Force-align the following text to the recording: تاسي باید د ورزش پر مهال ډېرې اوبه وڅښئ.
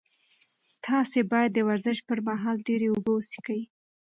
تاسي 0.85 1.21
باید 1.31 1.49
د 1.53 1.59
ورزش 1.69 1.97
پر 2.09 2.19
مهال 2.27 2.57
ډېرې 2.67 2.87
اوبه 2.91 3.11
وڅښئ. 3.13 3.61